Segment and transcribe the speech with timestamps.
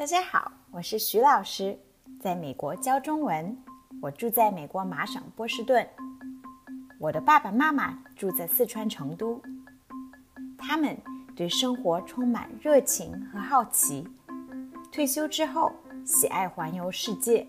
[0.00, 1.78] 大家好，我是徐老师，
[2.18, 3.54] 在美国教中文。
[4.00, 5.86] 我住在美国麻省波士顿，
[6.98, 9.38] 我的爸爸妈妈住在四川成都。
[10.56, 10.96] 他们
[11.36, 14.08] 对生活充满热情和好奇。
[14.90, 15.70] 退休之后，
[16.02, 17.46] 喜爱环游世界。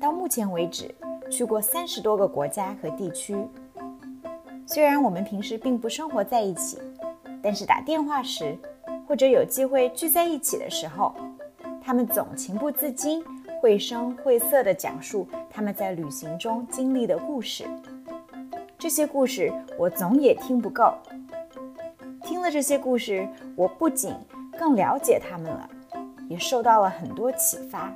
[0.00, 0.90] 到目前为止，
[1.30, 3.36] 去过三十多个国家和地区。
[4.66, 6.78] 虽然我们平时并不生活在一起，
[7.42, 8.58] 但是打电话时。
[9.10, 11.12] 或者有机会聚在一起的时候，
[11.82, 13.24] 他们总情不自禁、
[13.60, 17.64] 绘声绘色地讲述他们在旅行中经历的故事。
[18.78, 20.94] 这些故事我总也听不够。
[22.22, 24.14] 听了这些故事，我不仅
[24.56, 25.68] 更了解他们了，
[26.28, 27.92] 也受到了很多启发，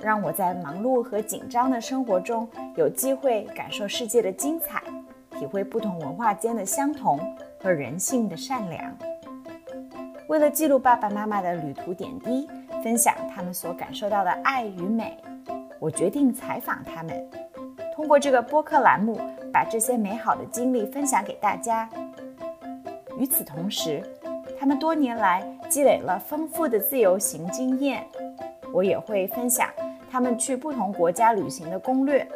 [0.00, 4.82] 让我在忙碌和紧张的生活中有机会感受世界的精彩，
[5.38, 7.20] 体会不同文化间的相同
[7.62, 8.92] 和人性的善良。
[10.28, 12.46] 为了记录爸爸妈妈的旅途点滴，
[12.84, 15.16] 分享他们所感受到的爱与美，
[15.78, 17.26] 我决定采访他们，
[17.94, 19.18] 通过这个播客栏目，
[19.50, 21.88] 把这些美好的经历分享给大家。
[23.16, 24.02] 与此同时，
[24.60, 28.06] 他们多年来积累了丰富的自由行经验，
[28.70, 29.66] 我也会分享
[30.10, 32.28] 他们去不同国家旅行的攻略，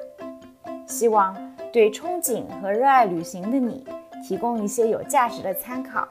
[0.86, 1.36] 希望
[1.70, 3.86] 对憧憬和热爱旅行的你
[4.26, 6.08] 提供一些有价值的参考。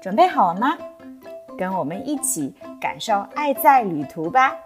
[0.00, 0.76] 准备好了吗？
[1.58, 4.56] 跟我们一起感受爱在旅途吧。